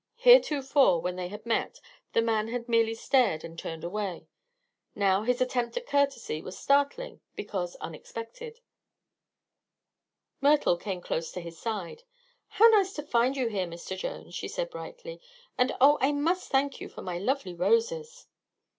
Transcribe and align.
Heretofore, 0.15 0.99
when 0.99 1.15
they 1.15 1.27
had 1.27 1.45
met, 1.45 1.79
the 2.13 2.23
man 2.23 2.47
had 2.47 2.67
merely 2.67 2.95
stared 2.95 3.43
and 3.43 3.55
turned 3.59 3.83
away, 3.83 4.25
now 4.95 5.21
his 5.21 5.41
attempt 5.41 5.77
at 5.77 5.85
courtesy 5.85 6.41
was 6.41 6.57
startling 6.57 7.21
because 7.35 7.75
unexpected. 7.75 8.61
Myrtle 10.41 10.75
came 10.77 11.01
close 11.01 11.31
to 11.33 11.39
his 11.39 11.59
side. 11.59 12.01
"How 12.47 12.67
nice 12.69 12.93
to 12.93 13.03
find 13.03 13.37
you 13.37 13.47
here, 13.49 13.67
Mr. 13.67 13.95
Jones," 13.95 14.33
she 14.33 14.47
said 14.47 14.71
brightly. 14.71 15.21
"And 15.55 15.71
oh, 15.79 15.99
I 16.01 16.13
must 16.13 16.49
thank 16.49 16.81
you 16.81 16.89
for 16.89 17.03
my 17.03 17.19
lovely 17.19 17.53
roses." 17.53 18.25